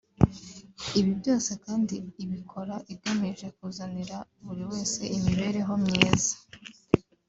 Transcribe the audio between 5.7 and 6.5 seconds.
myiza